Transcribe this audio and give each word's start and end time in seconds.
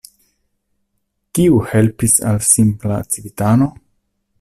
Kiu 1.39 1.61
helpis 1.73 2.19
al 2.31 2.43
simpla 2.49 2.99
civitano? 3.15 3.71